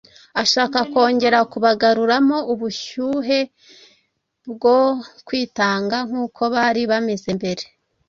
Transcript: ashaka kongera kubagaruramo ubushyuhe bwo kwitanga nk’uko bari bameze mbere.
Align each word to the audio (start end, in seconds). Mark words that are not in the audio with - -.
ashaka 0.41 0.77
kongera 0.91 1.39
kubagaruramo 1.51 2.37
ubushyuhe 2.53 3.39
bwo 4.51 4.77
kwitanga 5.27 5.97
nk’uko 6.09 6.41
bari 6.53 6.81
bameze 6.91 7.29
mbere. 7.39 7.63